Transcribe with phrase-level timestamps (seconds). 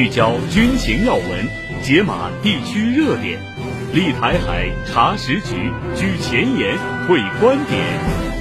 [0.00, 1.46] 聚焦军情要闻，
[1.82, 3.38] 解码地区热点，
[3.92, 7.84] 立台海查实局，居前沿会观点。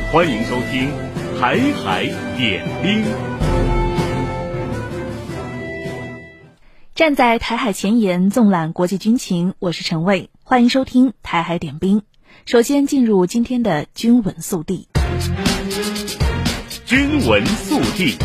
[0.10, 0.90] 欢迎收听
[1.38, 2.06] 《台海
[2.38, 3.04] 点兵》。
[6.96, 12.00] 站在台海前沿，纵览国际军情，我是陈卫，欢迎收听《台海点兵》。
[12.46, 14.88] 首先进入今天的军文速递。
[16.86, 18.16] 军文速递。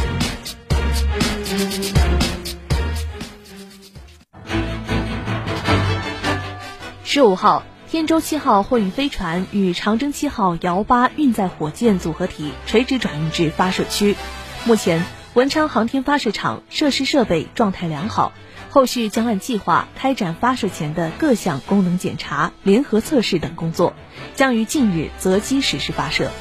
[7.15, 14.17] 十五号，天舟七号货运飞船与长征七号遥八运载火箭组合体垂直转运至发射区。
[14.65, 18.33] 目前，文昌航天发射场设施设备状态良好，
[18.69, 23.95] 后续将按计划开展发射前的各项功能检查、联合测试等工作，
[24.35, 26.33] 将于近日择机实施发射。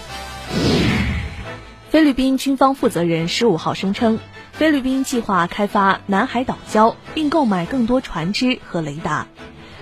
[1.91, 4.17] 菲律宾军方负责人十五号声称，
[4.53, 9.27] 菲律宾计划开发南海岛礁，并购买更多船只和雷达。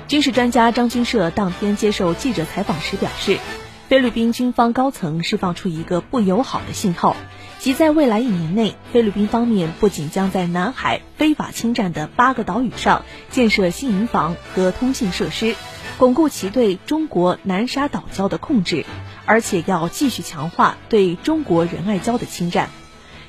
[0.08, 3.40] 军事专家张军社当天接受记者采访时表示，
[3.88, 7.16] 菲律宾军方高层释放出一个不友好的信号，
[7.60, 15.56] 即在未来一年内，菲律宾方面不仅将在南海非法侵占的八个岛屿上建设新营房和通信设施，
[15.98, 18.86] 巩固其对中国南沙岛礁的控制，
[19.26, 22.70] 而且要继续强化对中国仁爱礁的侵占。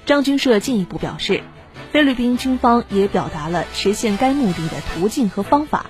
[0.05, 1.45] 张军社进一步表示，
[1.93, 5.87] 菲律宾军方也表达了实现该目的的途径和方法。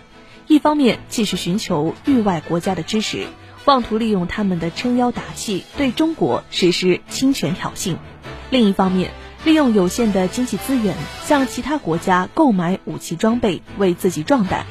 [0.49, 3.27] 一方面继续寻求域外国家的支持，
[3.65, 7.97] 妄图利用他们的撑腰打气对中国实施侵权挑衅；
[8.51, 9.13] 另一方面，
[9.45, 14.67] 利用有限的经济资源向其他国家购买武器装备，为自己壮胆。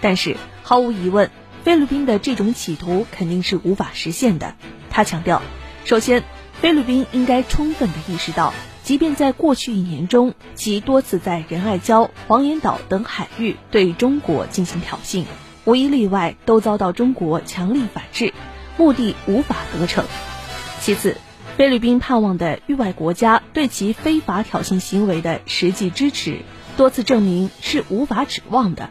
[0.00, 1.30] 但是毫无疑问，
[1.64, 4.54] 菲律宾的这种企图肯定是无法实现的。
[4.88, 5.42] 他强调，
[5.84, 6.22] 首先，
[6.62, 8.54] 菲律宾应该充分地意识到。
[8.88, 15.24] 即便在过去一年中，其多次在仁爱礁、黄岩岛等海域对中国进行挑衅，
[15.66, 18.32] 无一例外都遭到中国强力反制，
[18.78, 20.06] 目的无法得逞。
[20.80, 21.18] 其次，
[21.58, 26.38] 菲律宾盼望的域外国家对其非法挑衅行为的实际支持，
[26.78, 28.88] 多次证明是无法指望的。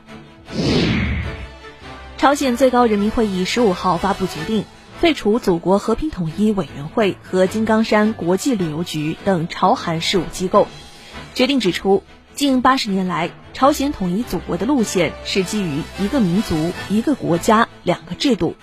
[2.18, 4.64] 朝鲜最高人民会议十五号发布决定。
[5.00, 10.68] 废除祖国和平统一委员会和金刚山国际旅游局等朝韩事务机构。
[11.36, 12.02] 决定指出，
[12.34, 18.56] 近八十年来，朝鲜统一祖国的路线是基于一个民族、一个国家、两个制度。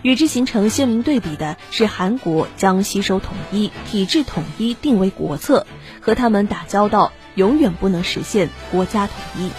[0.00, 5.66] 与之形成鲜明对比的是，韩国将吸收统一、体制统一定为国策，
[6.00, 9.50] 和他们打交道永远不能实现国家统一。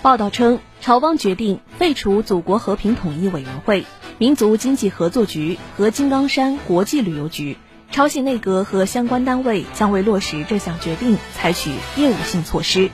[0.00, 3.84] 报道称，朝方决定废除祖国和平统一委员会。
[4.20, 7.56] 民族经济合作局和金刚山国际旅游局，
[7.92, 12.90] 朝鲜内阁和相关单位将为落实这项决定采取业务性措施。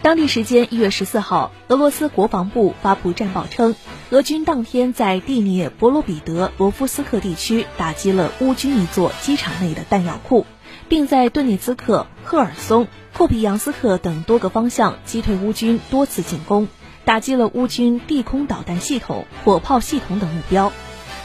[0.00, 3.74] 当地时间一月十四号，俄罗斯国防部发布战报称，
[4.10, 10.46] 俄军当天在第聂伯罗彼得罗夫斯克地区打击了乌军一座机场内的弹药库，
[10.88, 16.68] 并在顿涅茨克、赫尔松、库皮扬斯克等多个方向击退乌军多次进攻。
[17.10, 20.72] 打击了乌军地空导弹系统、火炮系统等目标，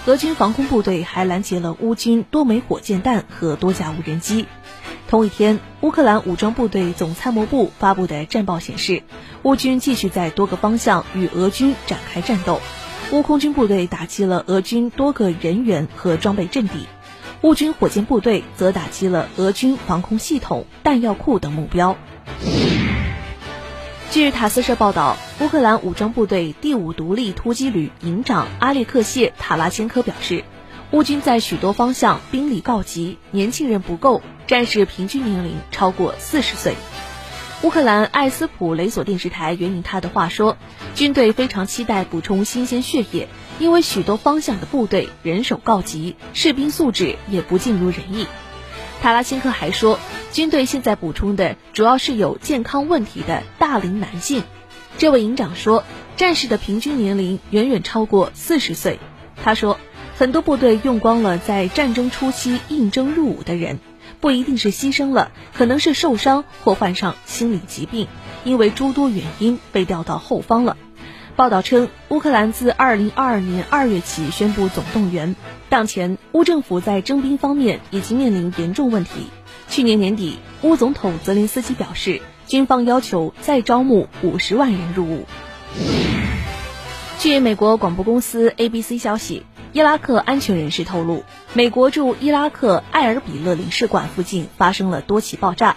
[0.08, 4.48] 俄军防空部队还拦截了乌军多枚火箭弹和多架无人机。
[5.08, 9.04] 同一天，乌克兰武装部队总参谋部发布的战报显示，
[9.44, 12.62] 乌军继续在多个方向与俄军展开战斗，
[13.12, 16.88] 乌空军部队打击了俄军多个人员和装备阵地，
[17.42, 21.96] 乌军火箭部队则打击了俄军防空系统、弹药库等目标。
[24.10, 30.46] 据塔斯社报道，乌克兰武装部队第五独立突击旅营长阿列克谢·塔拉千科表示，
[30.92, 36.76] 乌军在许多方向兵力告急，年轻人不够，战士平均年龄超过四十岁。
[37.64, 40.56] 乌克兰艾斯普雷索电视台援引他的话说，
[40.96, 43.28] 军队非常期待补充新鲜血液，
[43.60, 48.26] 因为许多方向的部队人手告急，士兵素质也不尽如人意。
[49.02, 50.00] 塔拉钦科还说，
[50.32, 54.42] 军队现在补充的主要是有健康问题的大龄男性。
[54.98, 55.84] 这位营长说，
[56.16, 59.00] 战士的平均年龄远远超过四十岁。
[59.44, 59.78] 他说，
[60.18, 63.80] 很多部队用光了在战争初期应征入伍的人，
[64.22, 68.08] 不一定是牺牲了，可能是受伤或患上心理疾病，
[68.46, 70.78] 因为诸多原因被调到后方了。
[71.36, 75.36] 报道称，乌克兰自二零二二年二月起宣布总动员。
[75.68, 79.28] 当前，乌政府在征兵方面已经面临严重问题。
[79.68, 85.26] 去年年底，乌总统泽连斯基表示，军方要求再招募五十万人入伍。
[87.20, 95.76] 据美国广播公司 ABC 消息，伊拉克安全人士透露，美国驻伊拉克艾尔比勒领事馆附近发生了多起爆炸。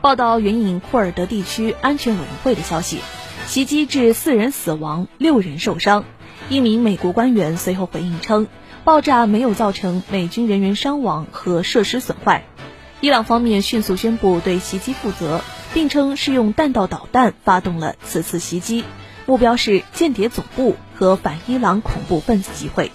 [0.00, 2.98] 报道援引库尔德地区安全委员会的消息，
[3.46, 6.04] 袭击致四人死亡、六人受伤。
[6.48, 8.46] 一名美国官员随后回应称，
[8.84, 12.44] 爆炸没有造成美军人员伤亡和设施损坏。
[13.00, 15.42] 伊朗方面迅速宣布对袭击负责，
[15.74, 18.84] 并称是用弹道导弹发动了此次袭击，
[19.26, 22.90] 目标是间谍总部和反伊朗恐怖分子集会。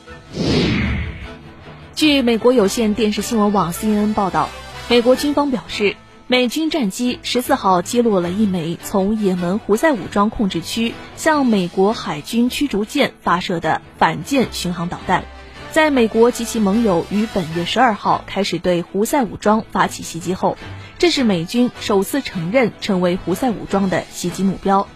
[1.95, 4.49] 据美国有线电视新闻网 CNN 报道，
[4.89, 5.95] 美国军方表示。
[6.25, 15.25] 美军战机十四号击落了一枚从也门胡塞武装控制区向美国海军驱逐舰发射的反舰巡航导弹。
[15.73, 20.57] 在美国及其盟友于本月十二号开始对胡塞武装发起袭击后，
[21.00, 24.88] 这是美军首次承认成为胡塞武装的袭击目标。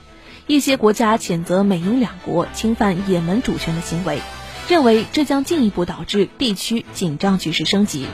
[0.48, 4.22] 一些国家谴责美英两国侵犯也门主权的行为，
[4.70, 8.08] 认为这将进一步导致地区紧张局势升级。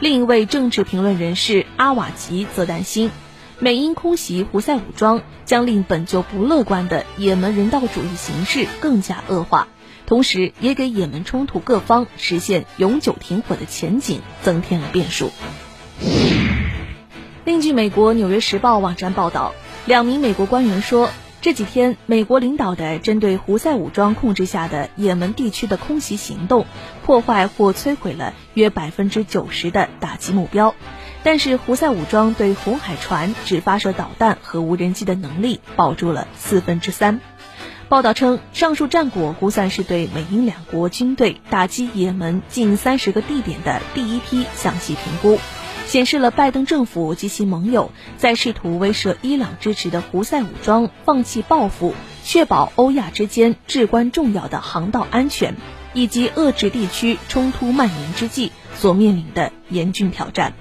[0.00, 3.10] 另一位政治评论人士阿瓦吉则担心，
[3.60, 9.68] 美英空袭胡塞武装将令本就不乐观的也门人道主义形势更加恶化，
[10.06, 15.30] 同时也给也门冲突各方实现永久停火的前景增添了变数。
[17.48, 19.54] 另据美国《纽约时报》网站报道，
[19.86, 21.08] 两名美国官员说。
[21.40, 26.66] 这几天，美国领导的针对胡塞武装控制下的也门地区的空袭行动，
[27.06, 30.74] 破坏或摧毁了约百分之九十的打击目标。
[31.22, 37.18] 但是，胡塞武装对红海船只发射导弹和无人机的能力保住了四分之三。
[37.88, 45.40] 报道称，上述战果估算是对美英两国军队打击也门近三十个地点的第一批详细评估。
[45.88, 55.54] 显示了拜登政府及其盟友在试图威慑伊朗支持的胡塞武装放弃报复，确保欧亚之间至关重要的航道安全，
[55.94, 60.52] 以及遏制地区冲突蔓延之际所面临的严峻挑战。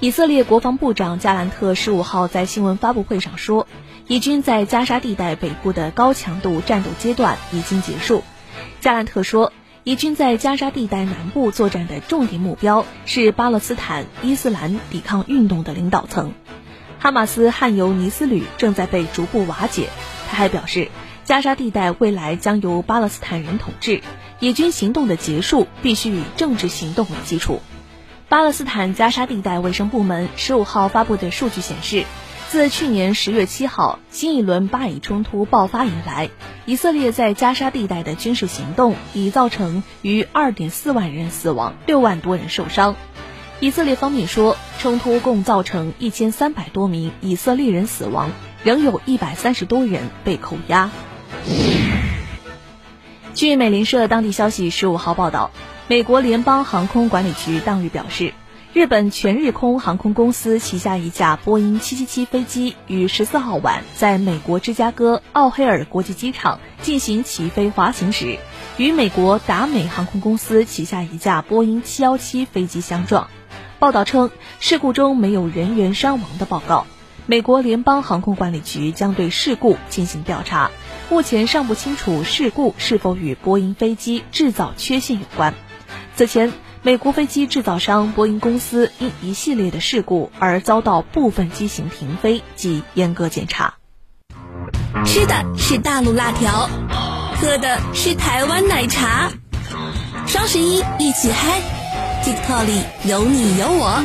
[0.00, 3.66] 以色列国防部长加兰特十五号在新闻发布会上说，
[4.06, 8.22] 以军在加沙地带北部的高强度战斗阶段已经结束。
[8.82, 9.50] 加兰特说。
[9.82, 16.34] 以军在加沙地带南部作战的重点目标是巴勒斯坦伊斯兰抵抗运动的领导层，
[16.98, 19.88] 哈马斯汗尤尼斯旅正在被逐步瓦解。
[20.28, 20.90] 他还表示，
[21.24, 24.02] 加沙地带未来将由巴勒斯坦人统治，
[24.38, 27.62] 以军行动的结束必须以政治行动为基础。
[28.28, 32.04] 巴勒斯坦加沙地带卫生部门十五号发布的数据显示。
[32.50, 36.30] 自去年十月七号新一轮巴以冲突爆发以来，
[36.66, 42.96] 以色列在加沙地带的军事行动已造成逾二点四万人死亡，六万多人受伤。
[43.60, 48.32] 以色列方面说，冲突共造成一千三百多名以色列人死亡，
[48.64, 50.90] 仍有一百三十多人被扣押。
[53.32, 55.52] 据美联社当地消息十五号报道，
[55.86, 58.34] 美国联邦航空管理局当日表示。
[58.72, 68.38] 日本全日空航空公司旗下一架波音777飞机于十四号晚在美国芝加哥奥黑尔国际机场进行起飞滑行时，
[68.76, 73.28] 与美国达美航空公司旗下一架波音717飞机相撞。
[73.80, 74.30] 报道称，
[74.60, 76.86] 事故中没有人员伤亡的报告。
[77.26, 80.70] 美国联邦航空管理局将对事故进行调查，
[81.10, 85.54] 目前尚不清楚事故是否与波音飞机制造缺陷有关。
[86.14, 86.52] 此前。
[86.82, 93.74] 美国飞机制造商波音公司因一系列的事故而遭到部分机型停飞及严格检查。
[95.04, 96.70] 吃的是大陆辣条，
[97.38, 99.30] 喝的是台湾奶茶。
[100.26, 101.60] 双十一一起嗨
[102.24, 104.02] ，TikTok 里有你有我，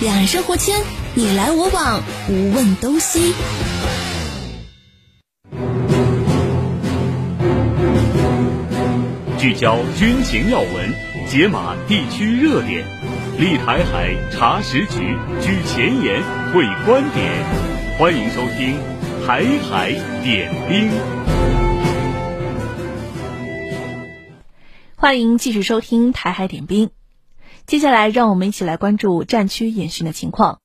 [0.00, 0.80] 两岸生活圈
[1.14, 3.34] 你来我往，无问东西。
[9.36, 11.07] 聚焦军情要闻。
[11.30, 12.86] 解码地区热点，
[13.38, 16.22] 立台海查实局，举前沿
[16.54, 17.44] 会观点。
[17.98, 18.78] 欢迎收听
[19.26, 19.90] 《台海
[20.24, 20.90] 点兵》。
[24.96, 26.86] 欢迎继续收听《台海点兵》。
[27.66, 30.60] 接下来，让我们一起来关注战区演训的情况。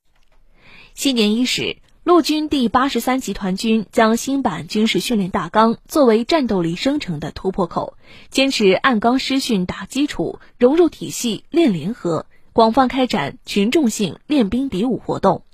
[0.94, 1.80] 新年伊始。
[2.04, 7.96] 陆军第八十三集团军将新版军事训练大纲作为战斗力生成的突破口，
[8.30, 15.46] 坚持按纲施训打基础，融入体系练联合，广泛开展群众性练兵比武活动，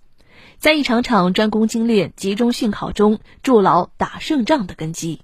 [0.57, 5.21] 在一场场专攻精练、集中训考中筑牢打胜仗的根基。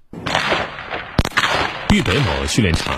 [1.92, 2.96] 豫北某训练场，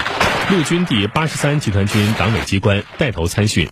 [0.50, 3.70] 陆军第八十三集团军党委机关带头参训，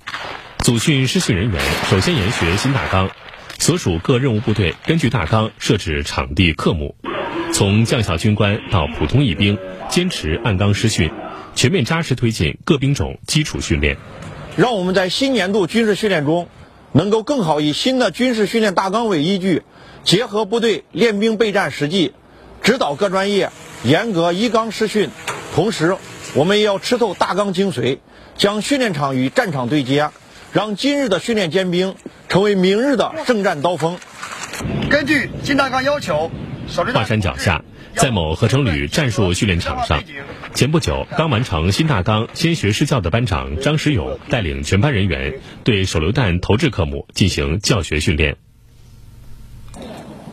[0.61, 3.11] 组训施训人员首先研学新大纲。
[3.59, 6.95] 所属各任务部队根据大纲设置场地科目，
[7.53, 9.59] 从将校军官到普通一兵，
[9.89, 11.11] 坚持按纲施训，
[11.55, 13.97] 全面扎实推进各兵种基础训练。
[14.57, 16.49] 让我们在新年度军事训练中，
[16.93, 19.63] 能够更好以新的军事训练大纲为依据，
[20.05, 22.13] 结合部队练兵备战实际，
[22.63, 23.51] 指导各专业
[23.83, 25.11] 严格依纲施训。
[25.55, 25.97] 同时，
[26.35, 27.99] 我们也要吃透大纲精髓，
[28.37, 30.11] 将训练场与战场对接，
[30.57, 31.97] 让今日的训练尖兵
[32.31, 33.99] 成为明日的圣战刀锋。
[34.89, 36.31] 根据新大纲要求，
[36.95, 37.63] 华山脚下，
[37.95, 40.03] 在某合成旅战术训练场上，
[40.55, 48.39] 前不久刚完成新大纲先学施教的班长张石勇带领全班人员对手榴弹投掷科目进行教学训练。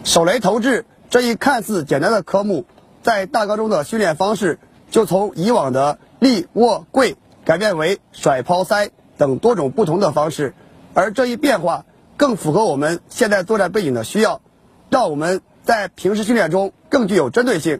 [0.05, 2.65] 手雷投掷这一看似简单的科目，
[3.01, 4.57] 在大纲中的训练方式。
[4.89, 10.53] 就从以往的立卧跪改变为甩抛塞等多种不同的方式，
[10.93, 11.85] 而这一变化
[12.17, 14.41] 更符合我们现在作战背景的需要，
[14.89, 17.79] 让我们在平时训练中更具有针对性。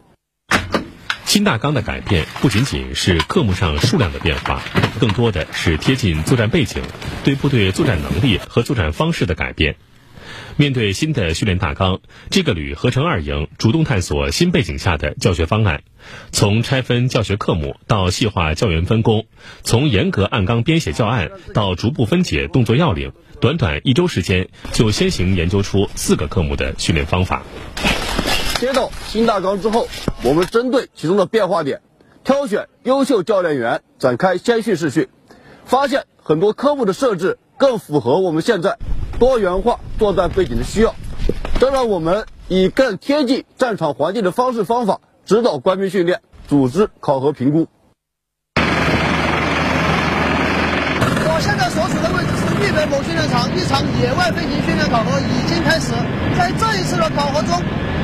[1.24, 4.62] 新大纲的改变不仅仅是科目上数量的变化，
[5.00, 6.82] 更多的是贴近作战背景，
[7.24, 9.74] 对部队作战能力和作战方式的改变。
[10.56, 15.82] 面对新的训练大纲，这个旅合成二营主动探索新背景下的教学方案，
[16.30, 19.26] 从拆分教学科目到细化教员分工，
[19.64, 27.42] 从严格按纲编写教案到逐步分解动作要领，短短一周时间就先行研究出四个科目的训练方法。
[28.60, 29.88] 接到新大纲之后，
[30.22, 31.80] 我们针对其中的变化点，
[32.22, 35.08] 挑选优秀教练员展开先训试训，
[35.64, 38.78] 发现很多科目的设置更符合我们现在。
[39.18, 40.94] 多元化作战背景的需要，
[41.60, 47.66] 这让我们以更贴近战场环境的方式方法指导官兵训练、组织考核评估。
[51.26, 55.92] 我现在所处的位置是豫北某训练场，一场野外飞行训练考核已经开始。
[56.36, 57.62] 在这一次的考核中，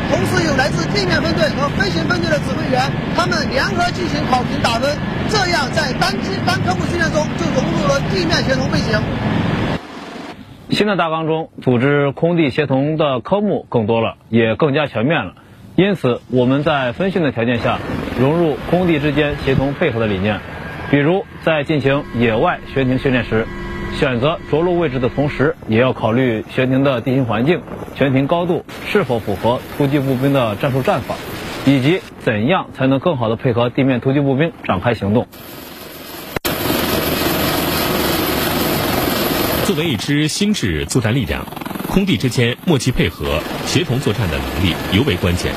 [0.09, 4.97] 同时有来自地面分队和飞行分队的指挥员，他们联合进行考评打分，
[5.29, 8.99] 这样在单机单科目训练中就融入了地面协同飞行。
[10.71, 15.35] 新的大纲中，组织空地协同的科目更多了，也更加全面了。
[15.75, 17.79] 因此，我们在分训的条件下，
[18.21, 20.39] 融入空地之间协同配合的理念。
[20.91, 23.47] 比如，在进行野外悬停训练时，
[23.95, 27.63] 选择着陆位置的同时，也要考虑悬停的地形环境、
[27.97, 31.17] 悬停高度是否符合突击步兵的战术战法，
[31.67, 35.27] 以及怎样才能更好地配合地面突击步兵展开行动。
[39.71, 41.47] 作为一支新制作战力量，
[41.89, 45.55] 空地之间默契配合、协同作战的能力尤为关键。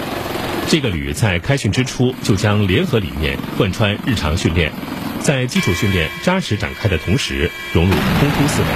[0.67, 4.71] 这个旅在开训之初就将联合理念贯穿日常训练，
[5.19, 8.67] 在基础训练扎实展开的同时，融入空突思维。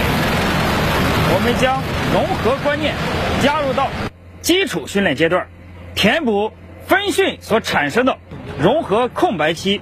[1.30, 2.96] 我们将融合观念
[3.44, 3.92] 加入到
[4.42, 5.50] 基础训练阶段，
[5.94, 6.52] 填补
[6.88, 8.18] 分训所产生的
[8.60, 9.82] 融合空白期，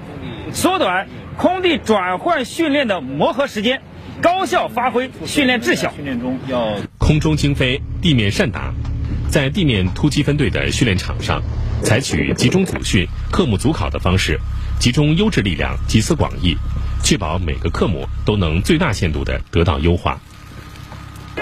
[0.52, 1.08] 缩短
[1.38, 3.82] 空地转换训练的磨合时间。
[4.22, 5.92] 高效发挥训练质效。
[5.96, 8.74] 训练中要空中精飞，地面善打。
[9.30, 11.42] 在地面突击分队的训练场上，
[11.84, 14.40] 采取集中组训、科目组考的方式，
[14.80, 16.56] 集中优质力量，集思广益，
[17.04, 20.20] 确保每个科目都能最大限度地得到优化。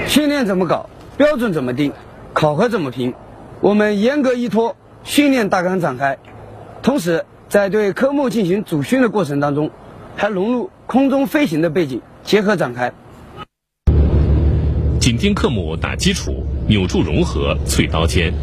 [0.08, 1.94] 训练怎么搞，标准怎么定，
[2.34, 3.14] 考核怎么评，
[3.62, 6.18] 我们严格依托训练大纲展开。
[6.82, 9.70] 同时，在对科目进行组训的过程当中，
[10.16, 12.02] 还融入空中飞行的背景。
[12.24, 12.92] 结合展开，
[15.00, 18.34] 紧盯科目打基础，扭住融合淬刀尖。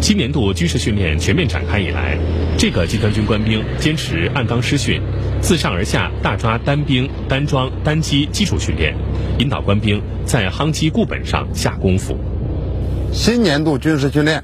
[0.00, 2.18] 新年度军事训练全面展开以来，
[2.58, 5.00] 这个集团军官兵坚持按纲施训，
[5.40, 8.96] 自上而下大抓单兵、单装、单机基础训练，
[9.38, 12.18] 引导官兵在夯基固本上下功夫。
[13.12, 14.42] 新年度军事训练，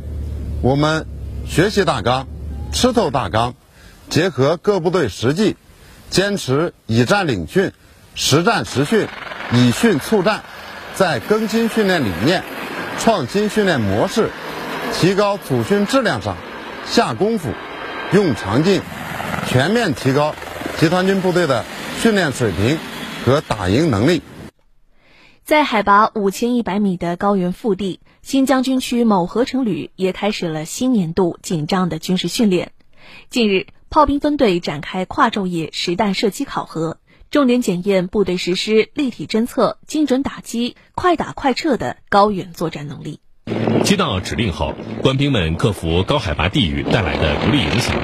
[0.62, 1.04] 我们
[1.44, 2.28] 学习大纲，
[2.72, 3.56] 吃透大纲，
[4.08, 5.56] 结合各部队实际，
[6.10, 7.72] 坚持以战领训。
[8.20, 9.06] 实战实训，
[9.52, 10.42] 以训促战，
[10.92, 12.42] 在更新训练理念、
[12.98, 14.30] 创新训练模式、
[14.92, 16.36] 提高组训质量上
[16.84, 17.50] 下功夫，
[18.12, 18.82] 用长劲，
[19.46, 20.34] 全面提高
[20.78, 21.64] 集团军部队的
[22.00, 22.76] 训练水平
[23.24, 24.20] 和打赢能力。
[25.44, 32.72] 在海拔五千一百米的高原腹地，新疆军区某合成旅也开始了新年度紧张的军事训练。
[33.30, 36.98] 近日，炮兵分队展开跨昼夜实弹射击考核。
[37.30, 43.20] 重点检验部队实施立体侦测、精准打击、快打快撤的高远作战能力。
[43.84, 47.94] 接到指令后，官兵们克服高海拔地域带来的不利影响，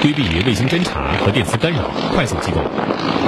[0.00, 2.64] 规避卫星侦察和电磁干扰，快速机动。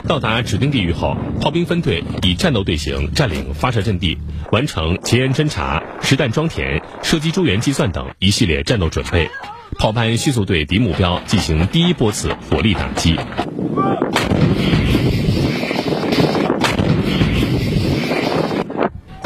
[0.09, 4.19] 到达指定地域后，炮兵分队以战斗队形占领发射阵地，
[4.51, 9.31] 完成前沿侦察、实弹装填、射击诸元计算等一系列战斗准备。
[9.79, 13.17] 炮班迅速对敌目标进行第一波次火力打击。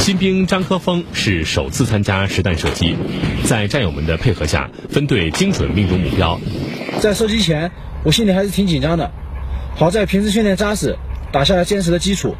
[0.09, 2.97] 新兵张科峰是首次参加实弹射击，
[3.45, 6.41] 在战友们的配合下，分队精准命中目标。
[6.99, 7.71] 在射击前，
[8.05, 9.11] 我心里还是挺紧张的，
[9.77, 10.97] 好在平时训练扎实，
[11.31, 12.35] 打下了坚实的基础。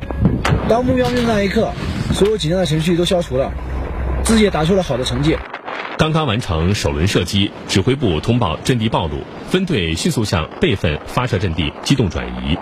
[0.66, 1.70] 当目标命中那一刻，
[2.14, 3.52] 所有紧张的情绪都消除了，
[4.25, 5.37] 自己也打出了好的成绩。
[5.98, 12.56] 刚刚完成首轮射击，指挥部通报阵地暴露，分队迅速向备份发射阵地机动转移。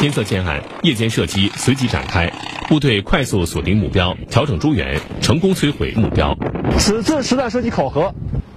[0.00, 2.30] 天色渐暗，夜间射击随即展开，
[2.68, 6.36] 部队快速锁定目标，调整诸元，成功摧毁目标。
[6.78, 8.12] 此次实弹射击考核，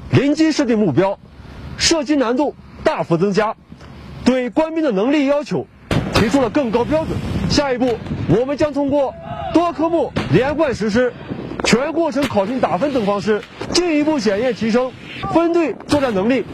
[0.09, 1.19] 临机设定目标，
[1.77, 3.55] 射击难度大幅增加，
[4.25, 5.67] 对官兵的能力要求
[6.13, 7.15] 提出了更高标准。
[7.51, 7.99] 下一步，
[8.29, 9.13] 我们将通过
[9.53, 11.13] 多科目连贯实施。
[11.65, 14.91] 全过程考评打分等方式，进一步检验提升
[15.33, 16.45] 分队作战能力。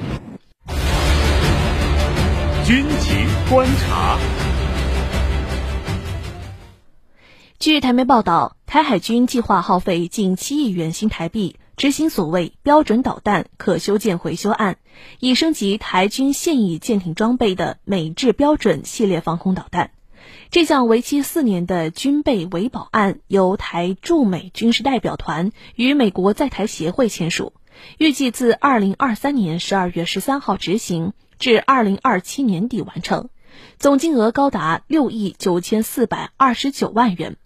[2.66, 4.18] 军情观察。
[7.58, 14.78] 据台媒报道，台海军计划耗费近七亿元新台币执行所谓标准导弹可修建回修案，
[15.20, 19.92] 以升级台军现役舰艇装备的美制标准系列防空导弹。
[20.52, 27.54] 这项为期四年的军备维保案由台驻美军事代表团与美国在台协会签署，
[27.98, 33.30] 预计自二零二三年十二月十三号执行，至二零二七年底完成，
[33.80, 37.38] 总金额高达六亿九千四百二十九万元。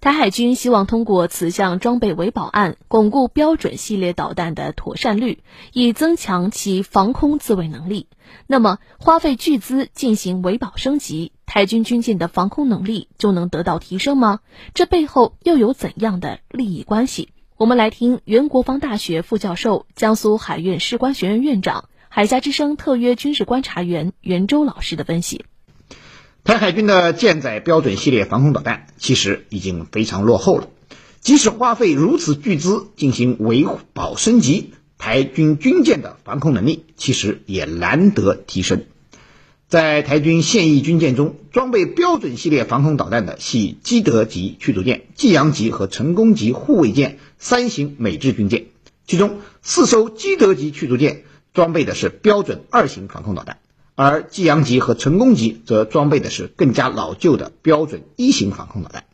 [0.00, 5.42] 台海军希望通过此项装备维保案，巩固标准系列导弹的妥善率，
[5.74, 8.06] 以增强其防空自卫能力。
[8.46, 14.40] 那么，花费巨资进行维保升级，台军军舰的防空能力就能得到提升吗？
[14.72, 17.28] 这背后又有怎样的利益关系？
[17.58, 25.44] 我们来听原国防大学副教授、江苏海院士官学院院长、海峡之声特约军事观察员袁周老师的分析。
[26.42, 30.68] 台海军的舰载标准系列防空导弹其实已经非常落后了，
[31.20, 38.84] 即使花费如此巨资进行维保升级，台军军舰的防空能力其实也难得提升。
[39.68, 48.64] 在台军现役军舰中，装备标准系列防空导弹的系基德级驱逐舰、济阳级和成功级护卫舰三型美制军舰，
[49.06, 51.22] 其中四艘基德级驱逐舰
[51.52, 53.58] 装备的是标准二型防空导弹。
[54.02, 59.04] 而济阳级和成功级则装备的是更加老旧的标准一型防空导弹。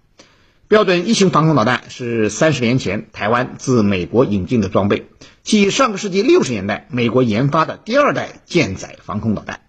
[0.69, 5.09] 标准一型防空导弹是三十年前台湾自美国引进的装备，
[5.43, 9.63] 系上个世纪六十年代美国研发的第二代舰载防空导弹。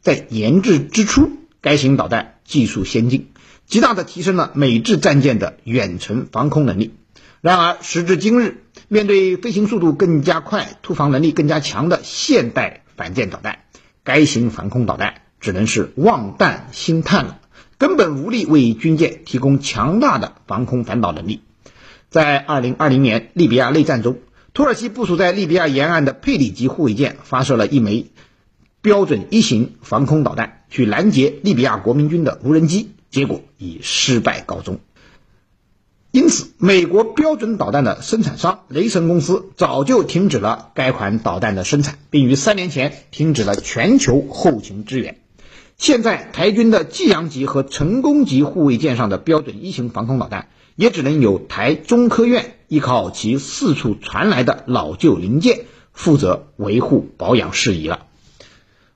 [0.00, 3.28] 在研制之初，该型导弹技术先进，
[3.66, 6.92] 极大地提升了美制战舰的远程防空能力。
[7.40, 13.60] 然而，时至今日，面对飞行速度更加快、突防能力更加强的现代反舰导弹。
[14.06, 17.40] 该型防空导弹只能是望弹兴叹了，
[17.76, 21.40] 根本无力为军舰提供强大的防空反导能力。
[22.08, 24.20] 在二零二零年利比亚内战中，
[24.54, 28.06] 土耳其部署在利比亚沿岸的佩里级护卫舰发射了一枚
[28.80, 34.78] 标准一型防空导弹，去拦截利比亚国民军的无人机，结果以失败告终。
[36.10, 45.18] 因此，美国标准导弹的生产商雷神公司早就停止了该款导弹的生产，并于三年前停止了全球后勤支援。
[45.76, 58.06] 现在，台军的济阳级和成功级护卫舰上的标准一型防空导弹，也只能由台中科院依靠其四处传来的老旧零件负责维护保养事宜了。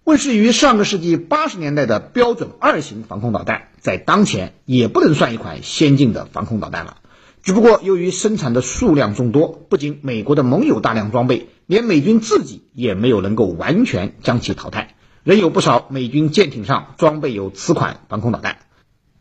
[0.04, 6.96] 问世于上个世纪八十年代的标准二型防空导弹，在当前也不能算一款先进的防空导弹了。
[7.42, 18.58] 只不过，由于生产的数量众多，不仅美国的盟友大量装备，连美军自己也没有能够完全将其淘汰，仍有不少美军舰艇上装备有此款防空导弹。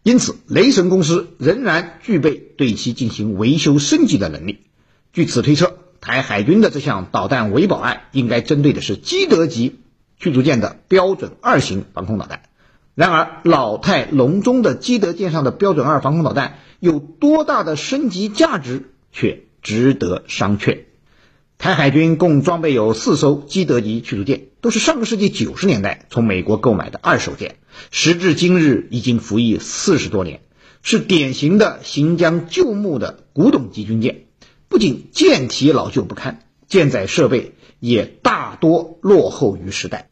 [0.03, 4.65] 因此，雷神公司仍然具备对其进行维修升级的能力。
[5.13, 9.79] 据此推测，台海军的这项导弹维保案应该针对的是基德级
[10.17, 12.41] 驱逐舰的标准二型防空导弹。
[12.99, 20.79] 然而，老态龙钟的基德舰上的标准二防空导弹有多大的升级价值，却值得商榷。
[21.57, 27.55] 台海军共装备有四艘基德级驱逐舰，都是上个世纪九十年代从美国购买的二手舰，
[27.89, 30.41] 时至今日已经服役四十多年，
[30.81, 34.25] 是典型的行将就木的古董级军舰。
[34.67, 40.08] 不仅舰体老旧不堪，舰载设备也大多落后于时代。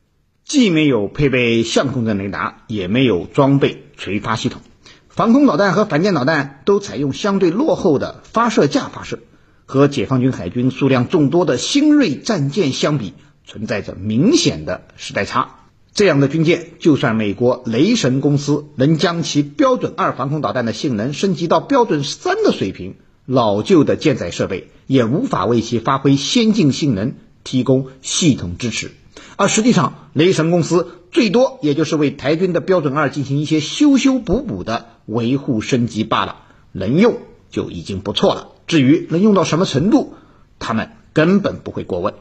[0.47, 4.61] 既没有配备相控阵雷达，也没有装备垂发系统，
[5.09, 9.19] 防空导弹和反舰导弹都采用相对落后的发射架发射，
[9.65, 13.13] 和解放军海军数量众多的新锐战舰相比，
[13.45, 15.55] 存在着明显的时代差。
[15.93, 28.91] 这样的军舰，就算美国雷神公司能将其标准二防空导弹的性能升级到标准三的水平，老旧的舰载设备也无法为其发挥先进性能提供系统支持。
[29.37, 37.19] 而实际上，雷神公司最多也就是为台军的标准二进行一些修修补补的维护升级罢了，能用
[37.49, 38.49] 就已经不错了。
[38.67, 40.15] 至于能用到什么程度，
[40.59, 42.15] 他们根本不会过问。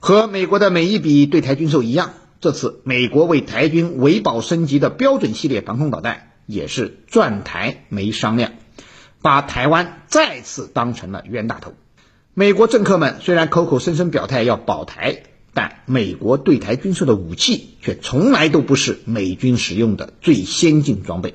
[0.00, 2.10] 和美国的每一笔对台军售一样。
[2.40, 8.52] 这次美国为台军维保升级的标准系列防空导弹也是赚台没商量，
[9.22, 11.74] 把台湾再次当成了冤大头。
[12.34, 15.24] 美国政客们虽然口口声声表态要保台，
[15.58, 21.34] 但美国对台军售的武器却从来都不是美军使用的最先进装备。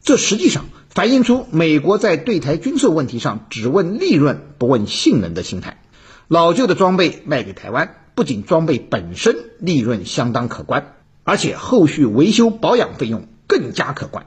[0.00, 5.82] 这实际上反映出美国在对台军售问题上只问利润不问性能的心态。
[6.26, 7.96] 老旧的装备卖给台湾。
[8.12, 14.26] 不仅装备本身利润相当可观，而且后续维修保养费用更加可观。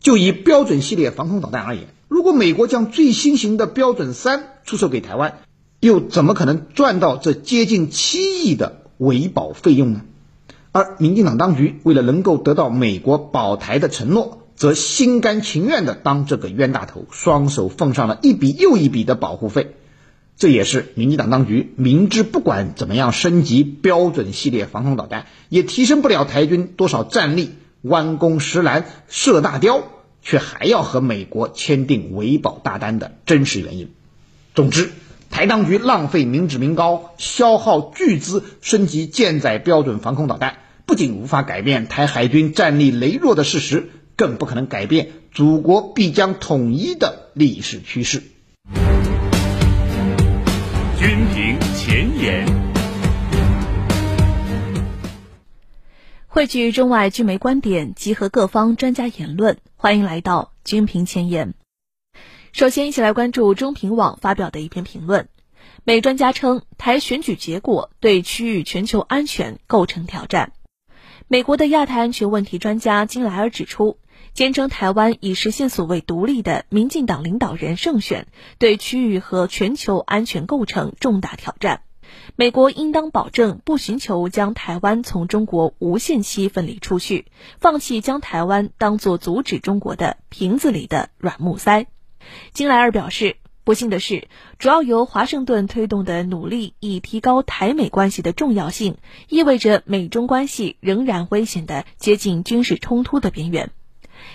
[0.00, 5.38] 就以标准系列防空导弹而言，如果美国将最新型的标准三出售给台湾，
[5.82, 10.02] 又怎么可能赚到这接近七亿的维保费用呢？
[10.70, 19.74] 而民进党当局为了能够得到美国保台的承诺，则心甘情愿地当这个冤大头，双手奉上了一笔又一笔的保护费。
[20.36, 29.82] 这也是民进党当局明知不管怎么样升级标准系列防空导弹，也提升不了台军多少战力，弯弓石拦射大雕，
[30.22, 33.90] 却还要和美国签订维保大单的真实原因。
[34.54, 34.90] 总之，
[35.32, 48.22] 台当局浪费民脂民膏，消耗巨资升级舰载标准防空导弹，不仅无法改变台海军战力羸弱的事实，更不可能改变祖国必将统一的历史趋势。
[50.98, 52.46] 军评前沿，
[56.28, 59.56] 汇聚中外军媒观点，集合各方专家言论。
[59.76, 61.54] 欢迎来到军评前沿。
[62.52, 65.30] 首先，一起来关注中评网发表的一篇评论。
[65.84, 70.52] 美专家称，台选举结果对区域全球安全构成挑战。
[71.28, 73.98] 美国的亚太安全问题专家金莱尔指出。
[74.34, 78.26] 坚称台湾已实现所谓独立的民进党领导人胜选，
[78.58, 81.82] 对区域和全球安全构成重大挑战。
[82.36, 87.26] 美国应当保证不寻求将台湾从中国无限期分离出去，
[87.58, 91.86] 放弃将台湾当作阻止中国的瓶子里的软木塞。
[92.52, 98.96] 金莱尔表示，不幸的是，主要由华盛顿推动的努力以提高台美关系的重要性，
[99.28, 103.70] 意味着美中关系仍然危险地接近军事冲突的边缘。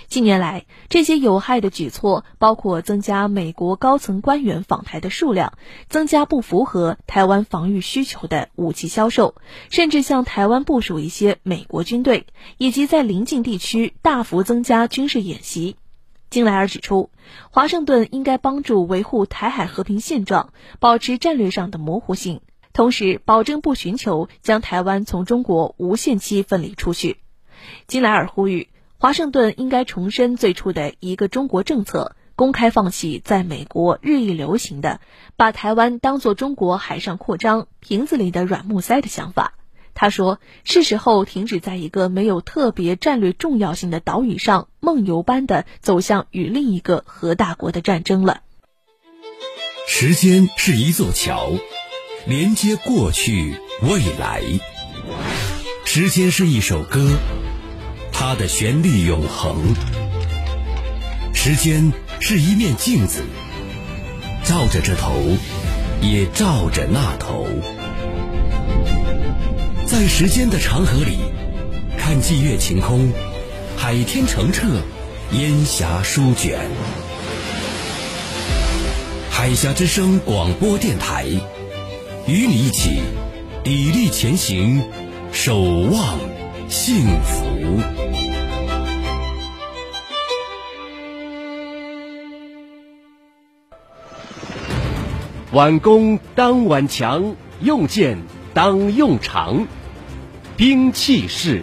[0.08, 5.54] 近年来，这些有害的举措包括增加美国高层官员访台的数量，
[5.88, 9.36] 增加不符合台湾防御需求的武器销售，
[9.70, 15.78] 甚至向台湾部署一些美国军队，以及在邻近地区大幅增加军事演习。
[16.30, 17.10] 金莱尔指出，
[17.52, 22.42] 华盛顿应该帮助维护台海和平现状，保持战略上的模糊性，
[22.74, 27.18] 同时保证不寻求将台湾从中国无限期分离出去。
[27.88, 28.70] 金莱尔呼吁。
[29.00, 35.00] 华盛顿应该重申最初的一个中国政策，公开放弃在美国日益流行的
[35.36, 39.54] 把台湾当作中国海上扩张瓶子里的软木塞的想法。
[40.00, 48.42] 他说：“是时候停止在一个没有特别战略重要性的岛屿上梦游般的走向与另一个核大国的战争了。”
[49.90, 51.52] 时间是一座桥，
[52.28, 54.44] 连接过去未来。
[55.84, 57.18] 时间是一首歌。
[58.12, 59.74] 它的旋律永恒。
[61.34, 63.24] 时间是一面镜子，
[64.44, 65.12] 照着这头，
[66.02, 67.48] 也照着那头。
[69.88, 71.18] 在时间的长河里，
[71.98, 73.10] 看霁月晴空，
[73.78, 74.68] 海天澄澈，
[75.32, 76.60] 烟霞舒卷。
[79.30, 81.26] 海峡之声广播电台，
[82.28, 83.00] 与你一起
[83.64, 84.84] 砥砺前行，
[85.32, 86.20] 守望
[86.68, 87.48] 幸福。
[95.54, 98.18] 挽弓当挽强，用箭
[98.54, 99.68] 当用长，
[100.56, 101.62] 兵器式。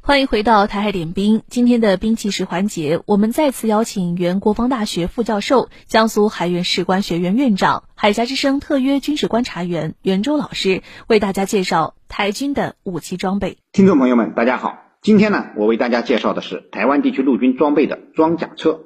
[0.00, 1.42] 欢迎回到台海点兵。
[1.48, 13.56] 今天的兵器式环节，我们再次邀请原国防大学副教授、江苏海院士官学院院长、海峡之声特约军事观察员袁周老师为大家介绍台军的武器装备。
[13.72, 14.78] 听众朋友们，大家好。
[15.00, 18.80] 今天呢，我为大家介绍的是台湾地区陆军装备的装甲车。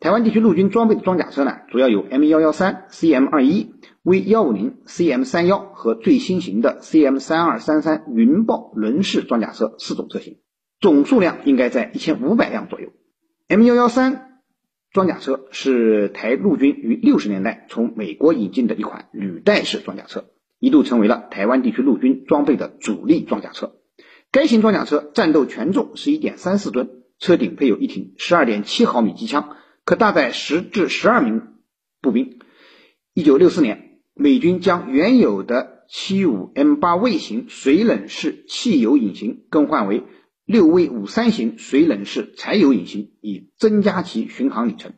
[0.00, 10.38] 台湾地区陆军装备的装甲车呢，主要有 M 幺幺三、CM 二一、V 幺五零、CM 三幺和最新型的 CM 三二三三云豹轮式装甲车四种车型，
[10.80, 12.90] 总数量应该在一千五百辆左右。
[13.48, 14.40] M 幺幺三
[14.92, 20.26] 装甲车是台陆军于六十年代从美国引进的一款履带式装甲车，
[20.58, 23.74] 一度成为了台湾地区陆军装备的主力装甲车。
[24.30, 29.56] 该型装甲车战斗全重是一点三四吨，车顶配有一挺十二点七毫米机枪。
[29.84, 31.54] 可搭载十至十二名
[32.02, 32.38] 步兵。
[33.14, 33.87] 一九六四年，
[34.20, 40.02] 美军将原有的七五 M 八卫型水冷式汽油引擎更换为
[40.44, 44.94] 六 V 五三型水冷式柴油引擎，以增加其巡航里程。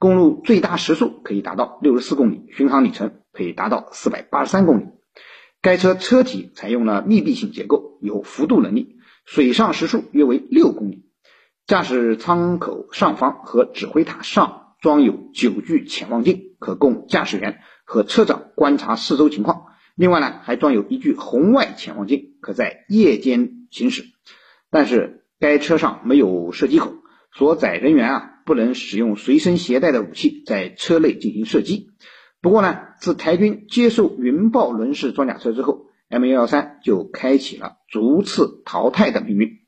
[0.00, 4.86] 公路最大时速可以达到六十四公里，巡航里程可以达到四百八十三公里。
[5.62, 11.04] 该车车体采用了密闭性结构，有浮渡能力，水上时速约为六公里。
[11.64, 19.66] 驾驶舱口上方和指挥塔上装有九具潜望镜，可供驾驶员和车长观察四周情况。
[19.94, 24.04] 另外呢，还装有一具红外潜望镜，可在夜间行驶。
[24.70, 26.94] 但是该车上没有射击口，
[27.32, 31.90] 所载人员啊不能使用随身携带的武器在车内进行射击。
[32.40, 39.60] 不过呢，自台军接受云豹轮式装甲车之后，M113 就开启了逐次淘汰的命运。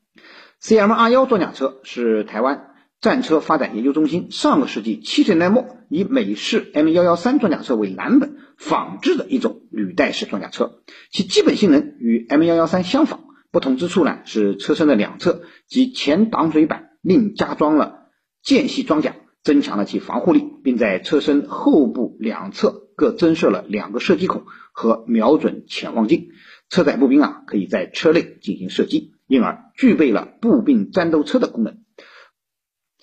[0.61, 2.66] CM 二幺装甲车是台湾
[2.99, 10.81] 战车发展研究中心上个世纪七十年代末以美式 M 幺幺三装甲车为蓝本仿制的一种履带式装甲车，
[11.11, 13.19] 其基本性能与 M 幺幺三相仿，
[13.51, 18.07] 不同之处呢是车身的两侧及前挡水板另加装了
[18.41, 26.29] 间隙装甲，增强了其防护力，并在车身后部两侧各增设了两个射击孔和瞄准潜望镜，
[26.69, 29.13] 车载步兵啊可以在车内进行射击。
[29.27, 31.79] 因而具备了步兵战斗车的功能。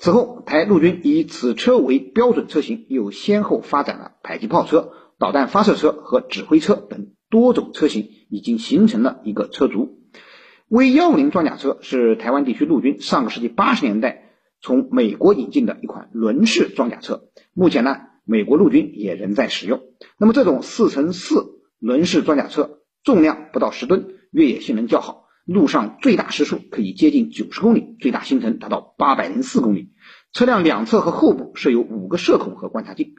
[0.05, 10.01] 此后，台陆军以此车为标准车型，又先后发展了迫击炮车、导弹发射车和指挥车等多种车型，已经形成了一个车族。
[10.69, 19.81] V 幺五零装甲车是台湾地区陆军上个世纪八十年代从美国引进的一款轮式装甲车，目前呢，美国陆军也仍在使用。
[20.19, 25.25] 那么，这种四乘四轮式装甲车重量不到十吨，越野性能较好。
[25.47, 29.91] 路上最大时速可以接近九十公里，最大行程达到八百零四公里。
[30.35, 33.15] 车辆两侧和后部设有五个射孔和观察镜，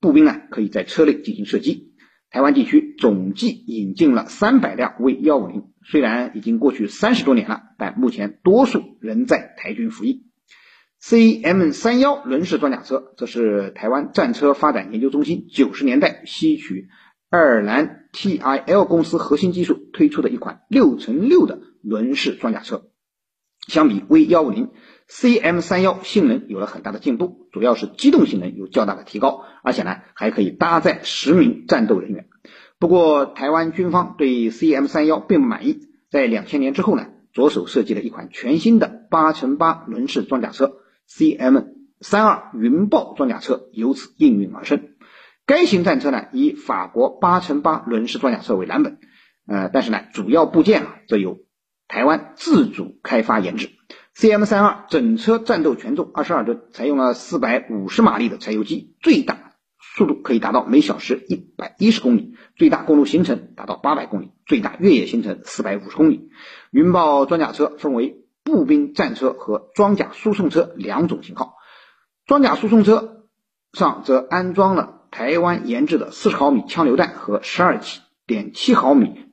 [0.00, 1.94] 步兵呢可以在车内进行射击。
[2.30, 10.26] 台湾地区总计引进了三百辆 V 幺五零，虽然已经过去三十多年了，但目前多数仍在台军服役。
[11.02, 16.88] CM 三幺轮式装甲车，这是台湾战车发展研究中心九十年代吸取
[17.30, 21.60] 爱尔兰 TIL 公司核心技术推出的一款六乘六的。
[21.80, 22.90] 轮式装甲车，
[23.68, 24.72] 相比 V 幺五零
[25.10, 32.26] ，CM 三幺性能有了很大的进步，主要是机动性能有较大的提高，而且呢还可以搭载十名战斗人员。
[32.78, 40.76] 不过台湾军方对 CM 三幺并不满意，在两千年之后呢，着手设计了一款全新的八乘八轮式装甲车
[41.08, 41.64] CM
[42.00, 44.90] 三二云豹装甲车，由此应运而生。
[45.46, 48.98] 该型战车呢以法国八乘八轮式装甲车为蓝本，
[49.46, 51.38] 呃，但是呢主要部件啊则由。
[51.88, 53.70] 台湾自主开发研制
[54.18, 59.52] ，CM 三二整车战斗权重二十二吨，采用了四百五十马力的柴油机，最大
[59.96, 66.30] 速度可以达到每小时一百一十公里，最大公路行程达到八百公里，最大越野行程四百五十公里。
[66.72, 71.54] 云豹装甲车分为步兵战车和装甲输送车两种型号，
[72.26, 73.24] 装甲输送车
[73.72, 77.80] 上则安装了台湾研制的四十毫米枪榴弹和十二
[78.26, 79.26] 点七毫米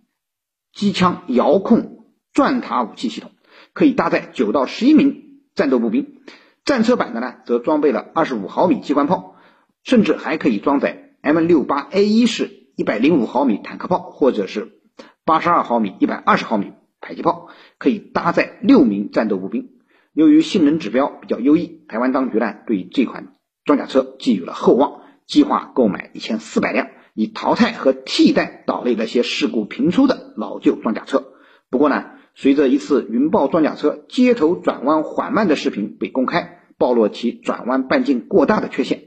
[0.71, 1.93] 机枪遥控。
[2.33, 3.31] 钻塔武器系统
[3.73, 6.21] 可以搭载九到十一名战斗步兵，
[6.63, 9.35] 战车版的呢则装备了二十五毫米机关炮，
[9.83, 14.79] 甚至还可以装载 M 六八 A 一式一百零五毫米坦克炮，或者是
[15.25, 19.69] 八十二毫米、一百二十毫米迫击炮，可以搭载六名战斗步兵。
[20.13, 23.33] 由于性能指标比较优异，台湾当局呢对这款
[23.65, 31.23] 装甲车寄予了厚望，计划购买一千四百辆，以淘汰和替代岛内那些事故频出的老旧装甲车。
[31.69, 32.11] 不过呢。
[32.35, 39.05] 随着一次云豹装甲车接头转弯缓慢的视频被公开，暴露其转弯半径过大的缺陷，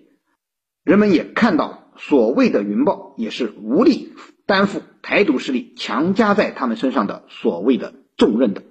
[0.82, 4.14] 人们也看到所谓的云豹也是无力
[4.46, 8.62] 担负台独势力强加在他们身上的所谓的重任的。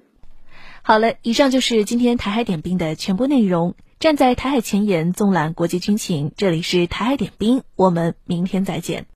[0.82, 3.76] 好了，以上就是今天台海点兵的全部内容。
[4.00, 9.06] 站在台海前沿，纵览国际军情，这里是台海点兵，我们明天再见。